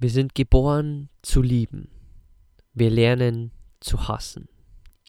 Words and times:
Wir 0.00 0.10
sind 0.10 0.36
geboren 0.36 1.08
zu 1.22 1.42
lieben. 1.42 1.88
Wir 2.72 2.88
lernen 2.88 3.50
zu 3.80 4.06
hassen. 4.06 4.48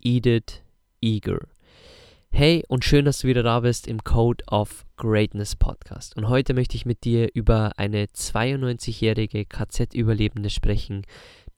Edith 0.02 0.64
Eager. 1.00 1.48
Hey 2.32 2.64
und 2.68 2.84
schön, 2.84 3.06
dass 3.06 3.20
du 3.20 3.28
wieder 3.28 3.44
da 3.44 3.60
bist 3.60 3.88
im 3.88 4.04
Code 4.04 4.44
of 4.48 4.88
Greatness 4.98 5.56
Podcast. 5.56 6.17
Und 6.17 6.28
heute 6.28 6.56
möchte 6.56 6.76
ich 6.76 6.88
mit 6.88 7.04
dir 7.04 7.30
über 7.36 7.78
eine 7.78 8.06
92-jährige 8.06 9.45
KZ-Überlebende 9.45 10.50
sprechen, 10.50 11.04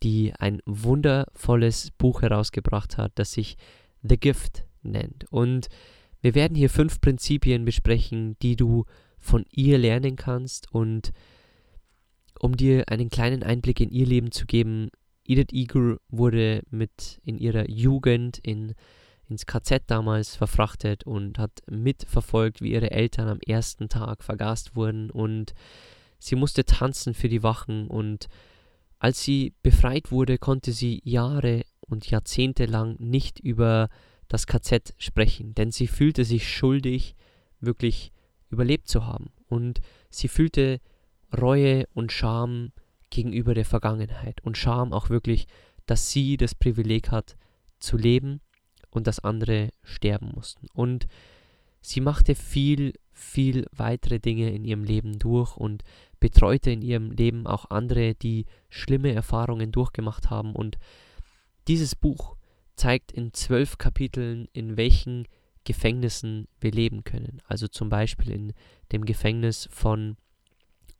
die 0.04 0.34
ein 0.38 0.62
wundervolles 0.66 1.92
Buch 1.92 2.24
herausgebracht 2.24 2.98
hat, 2.98 3.14
das 3.16 3.32
sich 3.32 3.56
The 4.04 4.18
Gift 4.18 4.66
nennt. 4.84 5.24
Und 5.32 5.70
wir 6.20 6.36
werden 6.36 6.56
hier 6.56 6.70
fünf 6.70 7.00
Prinzipien 7.00 7.64
besprechen, 7.64 8.36
die 8.42 8.58
du 8.58 8.84
von 9.20 9.46
ihr 9.52 9.78
lernen 9.78 10.18
kannst 10.18 10.70
und 10.74 11.14
um 12.42 12.58
dir 12.58 12.90
einen 12.90 13.10
kleinen 13.10 13.44
Einblick 13.44 13.80
in 13.80 13.92
ihr 13.92 14.08
Leben 14.08 14.32
zu 14.32 14.48
geben, 14.48 14.90
Edith 15.28 15.54
Eager 15.54 15.98
wurde 16.10 16.64
mit 16.72 17.20
in 17.24 17.38
ihrer 17.38 17.70
Jugend 17.70 18.40
in, 18.40 18.74
ins 19.30 19.46
KZ 19.46 19.84
damals 19.86 20.36
verfrachtet 20.36 21.04
und 21.06 21.38
hat 21.38 21.62
mitverfolgt, 21.70 22.62
wie 22.62 22.72
ihre 22.72 22.90
Eltern 22.90 23.28
am 23.28 23.40
ersten 23.40 23.90
Tag 23.90 24.24
vergast 24.24 24.76
wurden. 24.76 25.12
Und 25.12 25.54
sie 26.18 26.36
musste 26.36 26.66
tanzen 26.66 27.14
für 27.14 27.30
die 27.30 27.44
Wachen. 27.44 27.88
Und 27.88 28.28
als 28.98 29.22
sie 29.22 29.54
befreit 29.62 30.12
wurde, 30.12 30.40
konnte 30.40 30.72
sie 30.72 31.00
Jahre 31.06 31.62
und 31.82 32.10
Jahrzehnte 32.10 32.66
lang 32.66 32.96
nicht 32.98 33.40
über 33.40 33.88
das 34.28 34.48
KZ 34.48 34.96
sprechen, 34.98 35.54
denn 35.54 35.72
sie 35.72 35.86
fühlte 35.86 36.26
sich 36.26 36.50
schuldig, 36.50 37.16
wirklich 37.60 38.12
überlebt 38.50 38.88
zu 38.88 39.06
haben. 39.06 39.32
Und 39.48 39.80
sie 40.10 40.28
fühlte 40.28 40.80
Reue 41.40 41.86
und 41.94 42.12
Scham 42.12 42.72
gegenüber 43.10 43.54
der 43.54 43.66
Vergangenheit 43.66 44.42
und 44.44 44.58
Scham 44.58 44.94
auch 44.94 45.10
wirklich, 45.10 45.48
dass 45.86 46.12
sie 46.12 46.38
das 46.38 46.56
Privileg 46.56 47.12
hat 47.12 47.36
zu 47.80 47.98
leben 47.98 48.42
und 48.90 49.08
dass 49.08 49.20
andere 49.20 49.70
sterben 49.84 50.32
mussten. 50.34 50.68
Und 50.74 51.08
sie 51.82 52.02
machte 52.02 52.36
viel, 52.36 52.94
viel 53.14 53.66
weitere 53.72 54.20
Dinge 54.20 54.52
in 54.52 54.64
ihrem 54.64 54.84
Leben 54.84 55.20
durch 55.20 55.58
und 55.58 55.84
betreute 56.20 56.72
in 56.72 56.82
ihrem 56.82 57.12
Leben 57.12 57.48
auch 57.48 57.70
andere, 57.70 58.14
die 58.16 58.46
schlimme 58.70 59.14
Erfahrungen 59.14 59.72
durchgemacht 59.72 60.30
haben. 60.30 60.56
Und 60.56 60.78
dieses 61.68 61.96
Buch 61.96 62.36
zeigt 62.76 63.12
in 63.12 63.34
zwölf 63.34 63.78
Kapiteln, 63.78 64.48
in 64.54 64.78
welchen 64.78 65.28
Gefängnissen 65.64 66.48
wir 66.60 66.72
leben 66.72 67.04
können. 67.04 67.42
Also 67.46 67.68
zum 67.68 67.90
Beispiel 67.90 68.32
in 68.32 68.54
dem 68.92 69.06
Gefängnis 69.06 69.68
von 69.72 70.18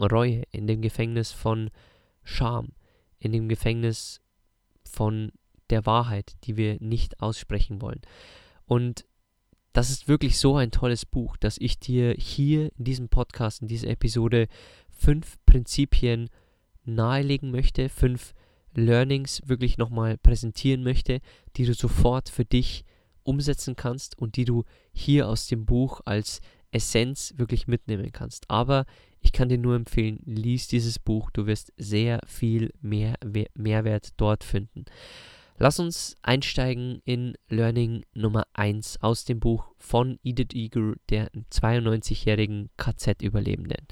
Reue, 0.08 0.44
in 0.52 0.68
dem 0.68 0.82
Gefängnis 0.82 1.32
von 1.32 1.70
Scham, 2.24 2.70
in 3.20 3.32
dem 3.32 3.50
Gefängnis 3.50 4.22
von 4.84 5.32
der 5.70 5.86
Wahrheit, 5.86 6.34
die 6.44 6.58
wir 6.58 6.78
nicht 6.80 7.22
aussprechen 7.22 7.82
wollen. 7.82 8.02
Und 8.66 9.06
das 9.74 9.90
ist 9.90 10.08
wirklich 10.08 10.38
so 10.38 10.58
ein 10.58 10.72
tolles 10.72 11.06
Buch, 11.06 11.38
dass 11.38 11.58
ich 11.58 11.80
dir 11.80 12.14
hier 12.18 12.72
in 12.78 12.84
diesem 12.84 13.10
Podcast, 13.10 13.62
in 13.62 13.68
dieser 13.68 13.88
Episode 13.88 14.48
fünf 14.90 15.38
Prinzipien 15.46 16.30
nahelegen 16.84 17.52
möchte, 17.52 17.88
fünf 17.90 18.34
Learnings 18.74 19.42
wirklich 19.46 19.78
nochmal 19.78 20.18
präsentieren 20.18 20.84
möchte, 20.84 21.22
die 21.56 21.66
du 21.66 21.74
sofort 21.74 22.30
für 22.30 22.46
dich 22.46 22.84
umsetzen 23.24 23.76
kannst 23.76 24.18
und 24.18 24.36
die 24.36 24.46
du 24.46 24.64
hier 24.94 25.28
aus 25.28 25.48
dem 25.48 25.66
Buch 25.66 26.02
als 26.06 26.42
Essenz 26.72 27.34
wirklich 27.38 27.68
mitnehmen 27.68 28.12
kannst. 28.12 28.50
Aber 28.50 28.86
ich 29.22 29.32
kann 29.32 29.50
dir 29.50 29.58
nur 29.58 29.76
empfehlen, 29.76 30.20
lies 30.26 30.68
dieses 30.68 31.00
Buch, 31.00 31.30
du 31.32 31.46
wirst 31.46 31.72
sehr 31.78 32.20
viel 32.26 32.74
mehr 32.82 33.16
Mehrwert 33.54 34.10
dort 34.18 34.44
finden. 34.44 34.86
Lass 35.58 35.80
uns 35.80 36.16
einsteigen 36.24 37.02
in 37.06 37.38
Learning 37.48 38.04
Nummer 38.14 38.48
1 38.54 39.04
aus 39.04 39.26
dem 39.26 39.40
Buch 39.40 39.68
von 39.78 40.20
Edith 40.24 40.56
Eager, 40.56 40.96
der 41.10 41.32
92-jährigen 41.52 42.72
KZ-Überlebenden. 42.78 43.88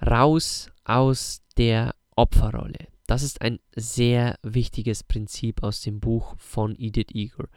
Raus 0.00 0.70
aus 0.84 1.42
der 1.56 1.96
Opferrolle. 2.14 2.86
Das 3.08 3.24
ist 3.24 3.42
ein 3.42 3.58
sehr 3.74 4.38
wichtiges 4.42 5.02
Prinzip 5.02 5.64
aus 5.64 5.80
dem 5.80 5.98
Buch 5.98 6.36
von 6.38 6.76
Edith 6.78 7.12
Eager. 7.12 7.48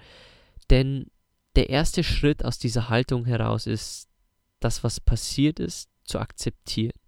Denn 0.71 1.11
der 1.55 1.69
erste 1.69 2.03
Schritt 2.03 2.43
aus 2.43 2.57
dieser 2.57 2.89
Haltung 2.89 3.25
heraus 3.25 3.67
ist, 3.67 4.09
das, 4.59 4.83
was 4.83 4.99
passiert 4.99 5.59
ist, 5.59 5.89
zu 6.07 6.19
akzeptieren. 6.19 6.99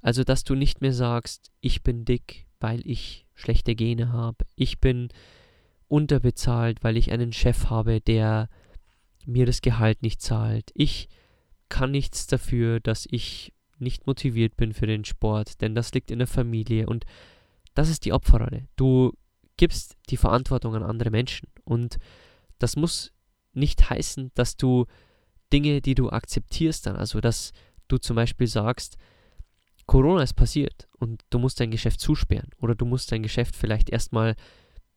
Also, 0.00 0.24
dass 0.24 0.44
du 0.44 0.54
nicht 0.54 0.80
mehr 0.80 0.92
sagst, 0.92 1.50
ich 1.60 1.82
bin 1.82 2.04
dick, 2.04 2.46
weil 2.60 2.86
ich 2.86 3.26
schlechte 3.34 3.74
Gene 3.74 4.12
habe, 4.12 4.44
ich 4.56 4.80
bin 4.80 5.08
unterbezahlt, 5.88 6.82
weil 6.82 6.96
ich 6.96 7.12
einen 7.12 7.32
Chef 7.32 7.66
habe, 7.70 8.00
der 8.00 8.48
mir 9.26 9.46
das 9.46 9.60
Gehalt 9.60 10.02
nicht 10.02 10.20
zahlt, 10.20 10.70
ich 10.74 11.08
kann 11.68 11.90
nichts 11.90 12.26
dafür, 12.26 12.80
dass 12.80 13.06
ich 13.10 13.52
nicht 13.78 14.06
motiviert 14.06 14.56
bin 14.56 14.72
für 14.72 14.86
den 14.86 15.04
Sport, 15.04 15.60
denn 15.60 15.74
das 15.74 15.92
liegt 15.92 16.10
in 16.10 16.18
der 16.18 16.28
Familie 16.28 16.86
und 16.86 17.04
das 17.74 17.88
ist 17.88 18.04
die 18.04 18.12
Opferrolle. 18.12 18.68
Du 18.76 19.12
gibst 19.56 19.96
die 20.10 20.16
Verantwortung 20.16 20.74
an 20.74 20.82
andere 20.82 21.10
Menschen 21.10 21.48
und 21.64 21.98
das 22.58 22.76
muss 22.76 23.12
nicht 23.52 23.90
heißen, 23.90 24.30
dass 24.34 24.56
du 24.56 24.86
Dinge, 25.52 25.80
die 25.80 25.94
du 25.94 26.10
akzeptierst 26.10 26.86
dann, 26.86 26.96
also 26.96 27.20
dass 27.20 27.52
du 27.88 27.98
zum 27.98 28.16
Beispiel 28.16 28.46
sagst, 28.46 28.96
Corona 29.86 30.22
ist 30.22 30.34
passiert 30.34 30.88
und 30.98 31.22
du 31.30 31.38
musst 31.38 31.60
dein 31.60 31.70
Geschäft 31.70 32.00
zusperren 32.00 32.50
oder 32.60 32.74
du 32.74 32.86
musst 32.86 33.10
dein 33.12 33.22
Geschäft 33.22 33.56
vielleicht 33.56 33.90
erstmal 33.90 34.36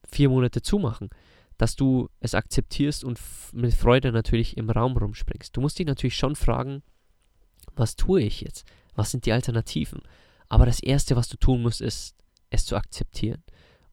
vier 0.07 0.29
Monate 0.29 0.61
zumachen, 0.61 1.09
dass 1.57 1.75
du 1.75 2.09
es 2.19 2.35
akzeptierst 2.35 3.03
und 3.03 3.19
mit 3.53 3.73
Freude 3.73 4.11
natürlich 4.11 4.57
im 4.57 4.69
Raum 4.69 4.97
rumspringst. 4.97 5.55
Du 5.55 5.61
musst 5.61 5.79
dich 5.79 5.87
natürlich 5.87 6.15
schon 6.15 6.35
fragen, 6.35 6.83
was 7.75 7.95
tue 7.95 8.21
ich 8.21 8.41
jetzt? 8.41 8.65
Was 8.93 9.11
sind 9.11 9.25
die 9.25 9.31
Alternativen? 9.31 10.01
Aber 10.47 10.65
das 10.65 10.79
Erste, 10.79 11.15
was 11.15 11.27
du 11.27 11.37
tun 11.37 11.61
musst, 11.61 11.81
ist, 11.81 12.15
es 12.49 12.65
zu 12.65 12.75
akzeptieren. 12.75 13.43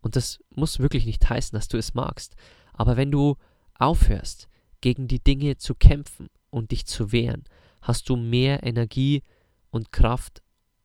Und 0.01 0.17
das 0.17 0.41
muss 0.51 0.81
wirklich 0.81 1.07
nicht 1.07 1.29
heißen, 1.29 1.57
dass 1.57 1.69
du 1.69 1.79
es 1.79 1.95
magst. 1.95 2.35
Aber 2.73 2.97
wenn 2.97 3.11
du 3.11 3.37
aufhörst, 3.79 4.49
gegen 4.81 5.09
die 5.09 5.21
Dinge 5.21 5.57
zu 5.57 5.75
kämpfen 5.75 6.29
und 6.51 6.73
dich 6.73 6.87
zu 6.87 7.13
wehren, 7.13 7.45
hast 7.83 8.09
du 8.09 8.17
mehr 8.17 8.63
Energie 8.63 9.23
und 9.71 9.93
Kraft, 9.93 10.43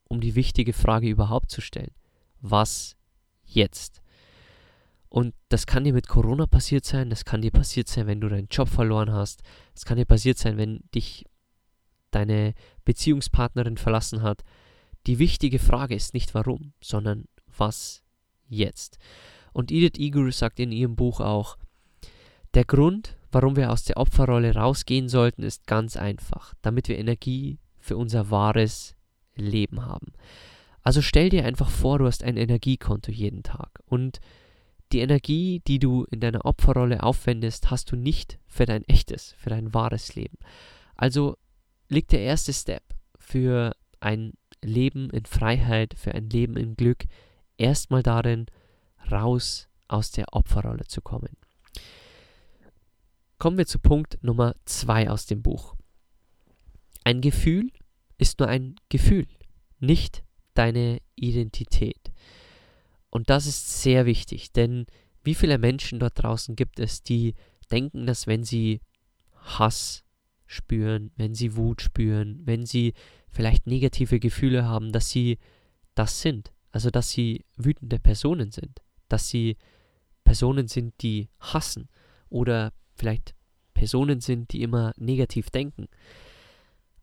um 0.09 0.21
die 0.21 0.35
wichtige 0.35 0.73
Frage 0.73 1.07
überhaupt 1.09 1.51
zu 1.51 1.61
stellen. 1.61 1.91
Was 2.41 2.95
jetzt? 3.45 4.01
Und 5.09 5.33
das 5.49 5.65
kann 5.65 5.83
dir 5.83 5.93
mit 5.93 6.07
Corona 6.07 6.45
passiert 6.45 6.85
sein, 6.85 7.09
das 7.09 7.23
kann 7.23 7.41
dir 7.41 7.51
passiert 7.51 7.87
sein, 7.87 8.07
wenn 8.07 8.19
du 8.19 8.27
deinen 8.27 8.49
Job 8.49 8.67
verloren 8.67 9.11
hast, 9.11 9.41
es 9.73 9.85
kann 9.85 9.97
dir 9.97 10.05
passiert 10.05 10.37
sein, 10.37 10.57
wenn 10.57 10.81
dich 10.93 11.25
deine 12.11 12.53
Beziehungspartnerin 12.83 13.77
verlassen 13.77 14.21
hat. 14.21 14.43
Die 15.05 15.19
wichtige 15.19 15.59
Frage 15.59 15.95
ist 15.95 16.13
nicht 16.13 16.33
warum, 16.33 16.73
sondern 16.81 17.25
was 17.57 18.03
jetzt. 18.47 18.97
Und 19.53 19.71
Edith 19.71 19.97
Eager 19.97 20.31
sagt 20.31 20.59
in 20.59 20.71
ihrem 20.71 20.95
Buch 20.95 21.19
auch, 21.21 21.57
der 22.53 22.65
Grund, 22.65 23.16
Warum 23.31 23.55
wir 23.55 23.71
aus 23.71 23.83
der 23.83 23.97
Opferrolle 23.97 24.55
rausgehen 24.55 25.09
sollten, 25.09 25.43
ist 25.43 25.67
ganz 25.67 25.97
einfach, 25.97 26.53
damit 26.61 26.87
wir 26.87 26.97
Energie 26.97 27.59
für 27.77 27.97
unser 27.97 28.31
wahres 28.31 28.95
Leben 29.35 29.85
haben. 29.85 30.13
Also 30.81 31.01
stell 31.01 31.29
dir 31.29 31.45
einfach 31.45 31.69
vor, 31.69 31.99
du 31.99 32.05
hast 32.05 32.23
ein 32.23 32.37
Energiekonto 32.37 33.11
jeden 33.11 33.43
Tag 33.43 33.81
und 33.85 34.19
die 34.93 34.99
Energie, 34.99 35.61
die 35.67 35.79
du 35.79 36.05
in 36.11 36.21
deiner 36.21 36.45
Opferrolle 36.45 37.03
aufwendest, 37.03 37.69
hast 37.69 37.91
du 37.91 37.97
nicht 37.97 38.39
für 38.47 38.65
dein 38.65 38.83
echtes, 38.85 39.33
für 39.37 39.49
dein 39.49 39.73
wahres 39.73 40.15
Leben. 40.15 40.37
Also 40.95 41.35
liegt 41.89 42.13
der 42.13 42.21
erste 42.21 42.53
Step 42.53 42.83
für 43.19 43.75
ein 43.99 44.33
Leben 44.63 45.09
in 45.09 45.25
Freiheit, 45.25 45.93
für 45.97 46.13
ein 46.13 46.29
Leben 46.29 46.55
in 46.55 46.75
Glück, 46.75 47.03
erstmal 47.57 48.01
darin, 48.01 48.45
raus 49.11 49.67
aus 49.87 50.11
der 50.11 50.33
Opferrolle 50.33 50.85
zu 50.85 51.01
kommen. 51.01 51.35
Kommen 53.47 53.59
wir 53.59 53.65
zu 53.65 53.79
Punkt 53.79 54.21
Nummer 54.21 54.55
zwei 54.65 55.09
aus 55.09 55.25
dem 55.25 55.41
Buch. 55.41 55.77
Ein 57.05 57.21
Gefühl 57.21 57.71
ist 58.17 58.39
nur 58.39 58.49
ein 58.49 58.75
Gefühl, 58.89 59.25
nicht 59.79 60.21
deine 60.53 60.99
Identität. 61.15 62.11
Und 63.09 63.29
das 63.29 63.47
ist 63.47 63.81
sehr 63.81 64.05
wichtig, 64.05 64.51
denn 64.51 64.85
wie 65.23 65.33
viele 65.33 65.59
Menschen 65.59 65.97
dort 65.97 66.21
draußen 66.21 66.57
gibt 66.57 66.77
es, 66.77 67.03
die 67.03 67.35
denken, 67.71 68.05
dass 68.05 68.27
wenn 68.27 68.43
sie 68.43 68.81
Hass 69.33 70.03
spüren, 70.45 71.11
wenn 71.15 71.33
sie 71.33 71.55
Wut 71.55 71.81
spüren, 71.81 72.41
wenn 72.43 72.65
sie 72.65 72.95
vielleicht 73.29 73.65
negative 73.65 74.19
Gefühle 74.19 74.65
haben, 74.65 74.91
dass 74.91 75.09
sie 75.09 75.37
das 75.95 76.19
sind. 76.19 76.51
Also 76.73 76.89
dass 76.89 77.11
sie 77.11 77.45
wütende 77.55 77.97
Personen 77.97 78.51
sind, 78.51 78.81
dass 79.07 79.29
sie 79.29 79.55
Personen 80.25 80.67
sind, 80.67 81.01
die 81.01 81.29
hassen 81.39 81.87
oder 82.27 82.73
vielleicht 82.93 83.36
Personen 83.77 84.21
sind, 84.21 84.51
die 84.51 84.63
immer 84.63 84.93
negativ 84.97 85.51
denken. 85.51 85.87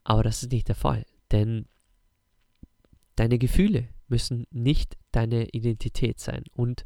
Aber 0.03 0.25
das 0.25 0.43
ist 0.43 0.53
nicht 0.53 0.69
der 0.69 0.75
Fall, 0.75 1.07
denn 1.31 1.67
deine 3.15 3.39
Gefühle 3.39 3.89
müssen 4.09 4.47
nicht 4.51 4.99
deine 5.13 5.49
Identität 5.51 6.19
sein. 6.19 6.45
Und 6.53 6.85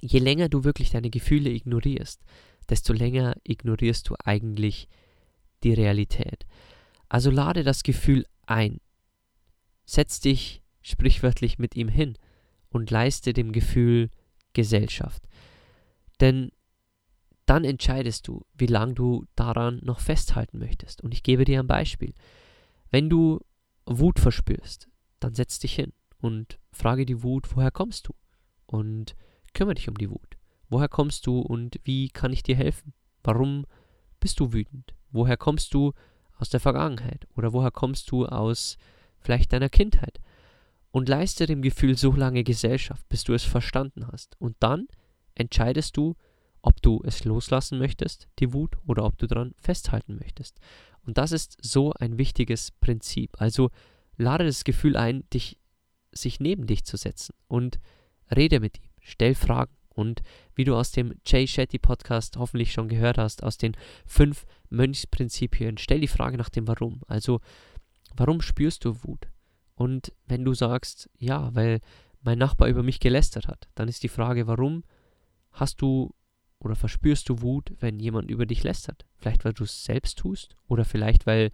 je 0.00 0.20
länger 0.20 0.48
du 0.48 0.62
wirklich 0.62 0.90
deine 0.90 1.10
Gefühle 1.10 1.50
ignorierst, 1.50 2.22
desto 2.68 2.92
länger 2.92 3.34
ignorierst 3.42 4.08
du 4.08 4.14
eigentlich 4.24 4.88
die 5.64 5.74
Realität. 5.74 6.46
Also 7.08 7.30
lade 7.30 7.64
das 7.64 7.82
Gefühl 7.82 8.26
ein. 8.46 8.80
Setz 9.86 10.20
dich 10.20 10.62
sprichwörtlich 10.82 11.58
mit 11.58 11.74
ihm 11.74 11.88
hin 11.88 12.16
und 12.70 12.90
leiste 12.90 13.32
dem 13.32 13.50
Gefühl 13.50 14.10
Gesellschaft. 14.52 15.24
Denn 16.20 16.52
dann 17.48 17.64
entscheidest 17.64 18.28
du, 18.28 18.44
wie 18.54 18.66
lange 18.66 18.94
du 18.94 19.24
daran 19.34 19.80
noch 19.82 20.00
festhalten 20.00 20.58
möchtest. 20.58 21.02
Und 21.02 21.14
ich 21.14 21.22
gebe 21.22 21.44
dir 21.44 21.60
ein 21.60 21.66
Beispiel. 21.66 22.12
Wenn 22.90 23.08
du 23.08 23.40
Wut 23.86 24.20
verspürst, 24.20 24.88
dann 25.18 25.34
setz 25.34 25.58
dich 25.58 25.74
hin 25.74 25.92
und 26.18 26.58
frage 26.72 27.06
die 27.06 27.22
Wut, 27.22 27.56
woher 27.56 27.70
kommst 27.70 28.08
du? 28.08 28.14
Und 28.66 29.16
kümmere 29.54 29.76
dich 29.76 29.88
um 29.88 29.96
die 29.96 30.10
Wut. 30.10 30.36
Woher 30.68 30.88
kommst 30.88 31.26
du 31.26 31.40
und 31.40 31.80
wie 31.84 32.10
kann 32.10 32.34
ich 32.34 32.42
dir 32.42 32.54
helfen? 32.54 32.92
Warum 33.22 33.64
bist 34.20 34.40
du 34.40 34.52
wütend? 34.52 34.94
Woher 35.10 35.38
kommst 35.38 35.72
du 35.72 35.94
aus 36.36 36.50
der 36.50 36.60
Vergangenheit? 36.60 37.26
Oder 37.34 37.54
woher 37.54 37.70
kommst 37.70 38.10
du 38.10 38.26
aus 38.26 38.76
vielleicht 39.20 39.54
deiner 39.54 39.70
Kindheit? 39.70 40.20
Und 40.90 41.08
leiste 41.08 41.46
dem 41.46 41.62
Gefühl 41.62 41.96
so 41.96 42.12
lange 42.12 42.44
Gesellschaft, 42.44 43.08
bis 43.08 43.24
du 43.24 43.32
es 43.32 43.44
verstanden 43.44 44.06
hast. 44.06 44.36
Und 44.38 44.56
dann 44.60 44.86
entscheidest 45.34 45.96
du, 45.96 46.14
ob 46.62 46.82
du 46.82 47.00
es 47.04 47.24
loslassen 47.24 47.78
möchtest, 47.78 48.28
die 48.38 48.52
Wut, 48.52 48.76
oder 48.86 49.04
ob 49.04 49.18
du 49.18 49.26
daran 49.26 49.54
festhalten 49.58 50.16
möchtest. 50.16 50.58
Und 51.02 51.18
das 51.18 51.32
ist 51.32 51.56
so 51.62 51.92
ein 51.94 52.18
wichtiges 52.18 52.70
Prinzip. 52.70 53.40
Also 53.40 53.70
lade 54.16 54.44
das 54.44 54.64
Gefühl 54.64 54.96
ein, 54.96 55.24
dich, 55.32 55.58
sich 56.12 56.40
neben 56.40 56.66
dich 56.66 56.84
zu 56.84 56.96
setzen 56.96 57.34
und 57.46 57.78
rede 58.34 58.60
mit 58.60 58.78
ihm, 58.78 58.90
stell 59.00 59.34
Fragen. 59.34 59.72
Und 59.88 60.22
wie 60.54 60.64
du 60.64 60.76
aus 60.76 60.92
dem 60.92 61.14
Jay 61.26 61.48
Shetty 61.48 61.78
Podcast 61.78 62.36
hoffentlich 62.36 62.72
schon 62.72 62.88
gehört 62.88 63.18
hast, 63.18 63.42
aus 63.42 63.56
den 63.56 63.76
fünf 64.06 64.44
Mönchsprinzipien, 64.70 65.76
stell 65.76 66.00
die 66.00 66.06
Frage 66.06 66.36
nach 66.36 66.50
dem 66.50 66.68
Warum. 66.68 67.00
Also, 67.08 67.40
warum 68.14 68.40
spürst 68.40 68.84
du 68.84 69.02
Wut? 69.02 69.28
Und 69.74 70.12
wenn 70.26 70.44
du 70.44 70.54
sagst, 70.54 71.10
ja, 71.18 71.52
weil 71.54 71.80
mein 72.20 72.38
Nachbar 72.38 72.68
über 72.68 72.82
mich 72.82 73.00
gelästert 73.00 73.48
hat, 73.48 73.68
dann 73.74 73.88
ist 73.88 74.02
die 74.02 74.08
Frage, 74.08 74.46
warum 74.46 74.84
hast 75.52 75.80
du 75.80 76.14
oder 76.60 76.74
verspürst 76.74 77.28
du 77.28 77.40
Wut, 77.40 77.72
wenn 77.80 78.00
jemand 78.00 78.30
über 78.30 78.46
dich 78.46 78.62
lästert? 78.64 79.06
Vielleicht, 79.16 79.44
weil 79.44 79.52
du 79.52 79.64
es 79.64 79.84
selbst 79.84 80.18
tust 80.18 80.56
oder 80.66 80.84
vielleicht, 80.84 81.26
weil 81.26 81.50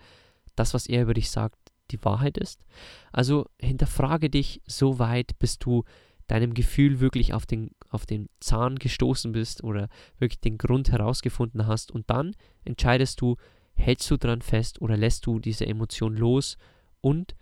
das, 0.57 0.75
was 0.75 0.87
er 0.87 1.03
über 1.03 1.15
dich 1.15 1.31
sagt, 1.31 1.59
die 1.91 2.03
Wahrheit 2.05 2.39
ist. 2.39 2.65
Also 3.13 3.47
hinterfrage 3.61 4.31
dich 4.31 4.63
so 4.67 4.99
weit, 4.99 5.39
bis 5.39 5.59
du 5.59 5.85
deinem 6.27 6.55
Gefühl 6.55 7.01
wirklich 7.01 7.35
auf 7.35 7.45
den, 7.45 7.71
auf 7.91 8.07
den 8.07 8.29
Zahn 8.41 8.77
gestoßen 8.79 9.33
bist 9.33 9.63
oder 9.63 9.89
wirklich 10.19 10.41
den 10.41 10.57
Grund 10.57 10.91
herausgefunden 10.91 11.67
hast 11.67 11.93
und 11.93 12.09
dann 12.09 12.35
entscheidest 12.65 13.21
du, 13.21 13.37
hältst 13.75 14.11
du 14.11 14.17
dran 14.17 14.41
fest 14.41 14.81
oder 14.81 14.97
lässt 14.97 15.27
du 15.27 15.39
diese 15.39 15.67
Emotion 15.67 16.17
los 16.17 16.57
und 17.03 17.35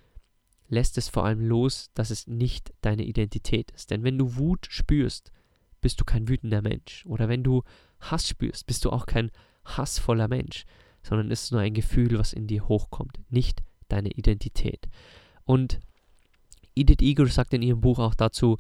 lässt 0.69 0.99
es 0.99 1.09
vor 1.09 1.25
allem 1.25 1.41
los, 1.41 1.91
dass 1.95 2.11
es 2.11 2.27
nicht 2.27 2.73
deine 2.81 3.05
Identität 3.05 3.71
ist. 3.73 3.91
Denn 3.91 4.03
wenn 4.03 4.19
du 4.19 4.37
Wut 4.37 4.67
spürst, 4.69 5.31
bist 5.83 6.01
du 6.01 6.05
kein 6.05 6.29
wütender 6.29 6.63
Mensch. 6.63 7.05
Oder 7.07 7.29
wenn 7.29 7.43
du 7.43 7.63
Hass 8.01 8.27
spürst, 8.27 8.67
bist 8.67 8.85
du 8.87 8.91
auch 8.91 9.05
kein 9.05 9.31
hassvoller 9.67 10.29
Mensch, 10.29 10.65
sondern 11.03 11.31
es 11.31 11.45
ist 11.45 11.53
nur 11.53 11.61
ein 11.61 11.75
Gefühl, 11.75 12.19
was 12.19 12.33
in 12.33 12.47
dir 12.47 12.67
hochkommt, 12.69 13.21
nicht 13.29 13.63
deine 13.89 14.11
Identität. 14.11 14.89
Und 15.45 15.81
Edith 16.75 17.03
Eger 17.03 17.27
sagt 17.27 17.53
in 17.53 17.63
ihrem 17.63 17.81
Buch 17.81 17.99
auch 17.99 18.15
dazu, 18.15 18.59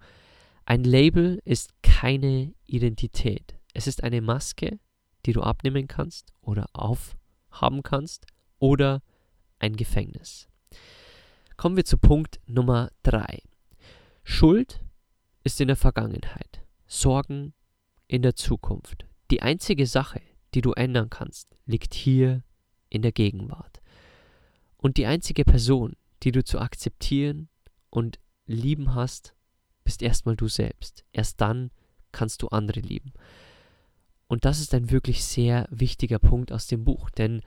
ein 0.65 0.85
Label 0.85 1.41
ist 1.45 1.73
keine 1.83 2.55
Identität. 2.67 3.59
Es 3.75 3.87
ist 3.87 4.05
eine 4.05 4.21
Maske, 4.21 4.79
die 5.25 5.33
du 5.33 5.41
abnehmen 5.41 5.89
kannst 5.89 6.33
oder 6.43 6.67
aufhaben 6.73 7.83
kannst 7.83 8.27
oder 8.59 9.03
ein 9.59 9.77
Gefängnis. 9.77 10.49
Kommen 11.57 11.77
wir 11.77 11.85
zu 11.85 11.97
Punkt 11.97 12.41
Nummer 12.47 12.91
3. 13.05 13.43
Schuld 14.25 14.81
ist 15.45 15.61
in 15.61 15.69
der 15.69 15.77
Vergangenheit. 15.77 16.63
Sorgen 16.93 17.55
in 18.07 18.21
der 18.21 18.37
Zukunft. 18.37 19.07
Die 19.31 19.41
einzige 19.41 19.87
Sache, 19.87 20.21
die 20.55 20.61
du 20.61 20.73
ändern 20.73 21.09
kannst, 21.09 21.57
liegt 21.65 21.95
hier 21.95 22.45
in 22.91 23.01
der 23.01 23.13
Gegenwart. 23.13 23.81
Und 24.77 24.99
die 24.99 25.07
einzige 25.07 25.45
Person, 25.45 25.97
die 26.23 26.33
du 26.33 26.45
zu 26.45 26.59
akzeptieren 26.59 27.49
und 27.89 28.19
lieben 28.47 28.95
hast, 28.95 29.35
bist 29.85 30.03
erstmal 30.03 30.37
du 30.37 30.49
selbst. 30.49 31.05
Erst 31.13 31.41
dann 31.41 31.71
kannst 32.13 32.43
du 32.43 32.49
andere 32.49 32.81
lieben. 32.81 33.15
Und 34.27 34.45
das 34.45 34.61
ist 34.61 34.75
ein 34.75 34.91
wirklich 34.91 35.25
sehr 35.25 35.67
wichtiger 35.71 36.19
Punkt 36.19 36.53
aus 36.53 36.67
dem 36.67 36.85
Buch, 36.85 37.09
denn 37.09 37.41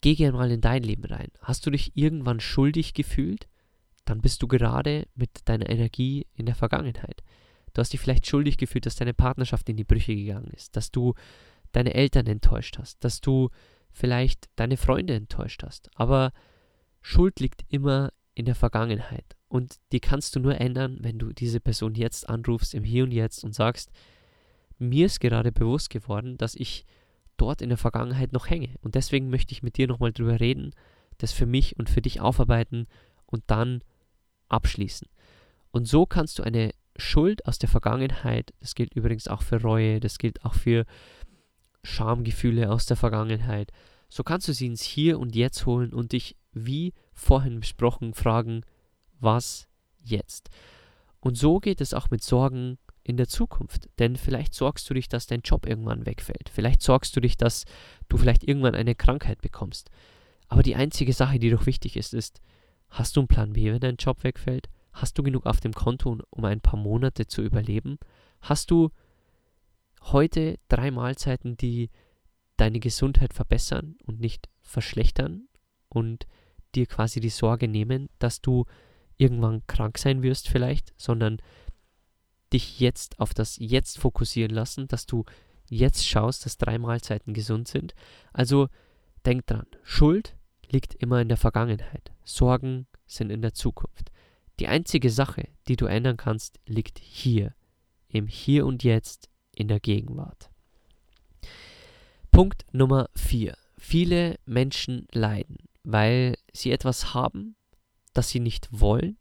geh 0.00 0.16
gerne 0.16 0.36
mal 0.36 0.50
in 0.50 0.60
dein 0.60 0.82
Leben 0.82 1.04
rein. 1.04 1.30
Hast 1.40 1.64
du 1.66 1.70
dich 1.70 1.96
irgendwann 1.96 2.40
schuldig 2.40 2.94
gefühlt? 2.94 3.48
Dann 4.08 4.20
bist 4.20 4.42
du 4.42 4.48
gerade 4.48 5.06
mit 5.14 5.30
deiner 5.44 5.68
Energie 5.68 6.26
in 6.34 6.46
der 6.46 6.54
Vergangenheit. 6.54 7.22
Du 7.74 7.80
hast 7.80 7.92
dich 7.92 8.00
vielleicht 8.00 8.26
schuldig 8.26 8.56
gefühlt, 8.56 8.86
dass 8.86 8.96
deine 8.96 9.14
Partnerschaft 9.14 9.68
in 9.68 9.76
die 9.76 9.84
Brüche 9.84 10.14
gegangen 10.14 10.50
ist, 10.54 10.76
dass 10.76 10.90
du 10.90 11.14
deine 11.72 11.94
Eltern 11.94 12.26
enttäuscht 12.26 12.78
hast, 12.78 13.04
dass 13.04 13.20
du 13.20 13.50
vielleicht 13.90 14.48
deine 14.56 14.76
Freunde 14.76 15.14
enttäuscht 15.14 15.62
hast. 15.62 15.90
Aber 15.94 16.32
Schuld 17.02 17.40
liegt 17.40 17.64
immer 17.68 18.12
in 18.34 18.46
der 18.46 18.54
Vergangenheit 18.54 19.36
und 19.48 19.76
die 19.92 20.00
kannst 20.00 20.34
du 20.36 20.40
nur 20.40 20.60
ändern, 20.60 20.98
wenn 21.00 21.18
du 21.18 21.32
diese 21.32 21.60
Person 21.60 21.94
jetzt 21.94 22.28
anrufst, 22.28 22.74
im 22.74 22.84
Hier 22.84 23.04
und 23.04 23.12
Jetzt 23.12 23.44
und 23.44 23.54
sagst, 23.54 23.90
mir 24.78 25.06
ist 25.06 25.20
gerade 25.20 25.52
bewusst 25.52 25.90
geworden, 25.90 26.38
dass 26.38 26.54
ich 26.54 26.86
dort 27.36 27.60
in 27.60 27.68
der 27.68 27.78
Vergangenheit 27.78 28.32
noch 28.32 28.48
hänge 28.48 28.70
und 28.80 28.94
deswegen 28.94 29.28
möchte 29.28 29.52
ich 29.52 29.62
mit 29.62 29.76
dir 29.76 29.88
nochmal 29.88 30.12
drüber 30.12 30.40
reden, 30.40 30.72
das 31.18 31.32
für 31.32 31.46
mich 31.46 31.78
und 31.78 31.90
für 31.90 32.02
dich 32.02 32.20
aufarbeiten 32.20 32.86
und 33.26 33.42
dann 33.48 33.82
abschließen. 34.48 35.08
Und 35.70 35.86
so 35.86 36.06
kannst 36.06 36.38
du 36.38 36.42
eine 36.42 36.72
Schuld 36.96 37.46
aus 37.46 37.58
der 37.58 37.68
Vergangenheit, 37.68 38.52
das 38.60 38.74
gilt 38.74 38.94
übrigens 38.94 39.28
auch 39.28 39.42
für 39.42 39.60
Reue, 39.60 40.00
das 40.00 40.18
gilt 40.18 40.44
auch 40.44 40.54
für 40.54 40.84
Schamgefühle 41.84 42.70
aus 42.70 42.86
der 42.86 42.96
Vergangenheit, 42.96 43.70
so 44.08 44.22
kannst 44.22 44.48
du 44.48 44.52
sie 44.52 44.66
ins 44.66 44.82
Hier 44.82 45.18
und 45.18 45.36
Jetzt 45.36 45.66
holen 45.66 45.92
und 45.92 46.12
dich, 46.12 46.36
wie 46.52 46.94
vorhin 47.12 47.60
besprochen, 47.60 48.14
fragen, 48.14 48.62
was 49.20 49.68
jetzt? 50.02 50.48
Und 51.20 51.36
so 51.36 51.58
geht 51.60 51.80
es 51.80 51.94
auch 51.94 52.10
mit 52.10 52.22
Sorgen 52.22 52.78
in 53.02 53.16
der 53.16 53.28
Zukunft. 53.28 53.88
Denn 53.98 54.16
vielleicht 54.16 54.54
sorgst 54.54 54.88
du 54.88 54.94
dich, 54.94 55.08
dass 55.08 55.26
dein 55.26 55.40
Job 55.40 55.66
irgendwann 55.66 56.06
wegfällt. 56.06 56.48
Vielleicht 56.52 56.82
sorgst 56.82 57.16
du 57.16 57.20
dich, 57.20 57.36
dass 57.36 57.64
du 58.08 58.16
vielleicht 58.16 58.44
irgendwann 58.44 58.74
eine 58.74 58.94
Krankheit 58.94 59.40
bekommst. 59.40 59.90
Aber 60.48 60.62
die 60.62 60.76
einzige 60.76 61.12
Sache, 61.12 61.38
die 61.38 61.50
doch 61.50 61.66
wichtig 61.66 61.96
ist, 61.96 62.14
ist, 62.14 62.40
Hast 62.90 63.16
du 63.16 63.20
einen 63.20 63.28
Plan 63.28 63.52
B, 63.52 63.72
wenn 63.72 63.80
dein 63.80 63.96
Job 63.96 64.24
wegfällt? 64.24 64.68
Hast 64.92 65.18
du 65.18 65.22
genug 65.22 65.46
auf 65.46 65.60
dem 65.60 65.72
Konto, 65.72 66.18
um 66.30 66.44
ein 66.44 66.60
paar 66.60 66.78
Monate 66.78 67.26
zu 67.26 67.42
überleben? 67.42 67.98
Hast 68.40 68.70
du 68.70 68.90
heute 70.02 70.58
drei 70.68 70.90
Mahlzeiten, 70.90 71.56
die 71.56 71.90
deine 72.56 72.80
Gesundheit 72.80 73.34
verbessern 73.34 73.96
und 74.04 74.20
nicht 74.20 74.48
verschlechtern 74.60 75.48
und 75.88 76.26
dir 76.74 76.86
quasi 76.86 77.20
die 77.20 77.28
Sorge 77.28 77.68
nehmen, 77.68 78.08
dass 78.18 78.40
du 78.40 78.64
irgendwann 79.16 79.66
krank 79.66 79.98
sein 79.98 80.22
wirst 80.22 80.48
vielleicht, 80.48 80.92
sondern 80.96 81.38
dich 82.52 82.80
jetzt 82.80 83.18
auf 83.20 83.34
das 83.34 83.56
Jetzt 83.58 83.98
fokussieren 83.98 84.54
lassen, 84.54 84.88
dass 84.88 85.06
du 85.06 85.24
jetzt 85.68 86.06
schaust, 86.06 86.46
dass 86.46 86.56
drei 86.56 86.78
Mahlzeiten 86.78 87.34
gesund 87.34 87.68
sind. 87.68 87.94
Also 88.32 88.68
denk 89.26 89.46
dran, 89.46 89.66
Schuld 89.82 90.37
liegt 90.70 90.94
immer 90.94 91.20
in 91.20 91.28
der 91.28 91.36
Vergangenheit, 91.36 92.12
Sorgen 92.24 92.86
sind 93.06 93.30
in 93.30 93.42
der 93.42 93.54
Zukunft. 93.54 94.10
Die 94.60 94.68
einzige 94.68 95.10
Sache, 95.10 95.48
die 95.68 95.76
du 95.76 95.86
ändern 95.86 96.16
kannst, 96.16 96.58
liegt 96.66 96.98
hier, 96.98 97.54
im 98.08 98.26
Hier 98.26 98.66
und 98.66 98.82
Jetzt, 98.82 99.28
in 99.54 99.68
der 99.68 99.80
Gegenwart. 99.80 100.50
Punkt 102.30 102.64
Nummer 102.72 103.08
4. 103.16 103.56
Viele 103.76 104.36
Menschen 104.44 105.06
leiden, 105.12 105.58
weil 105.84 106.36
sie 106.52 106.72
etwas 106.72 107.14
haben, 107.14 107.56
das 108.14 108.28
sie 108.28 108.40
nicht 108.40 108.68
wollen 108.70 109.18